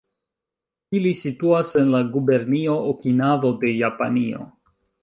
[0.99, 4.53] Ili situas en la gubernio Okinavo de Japanio.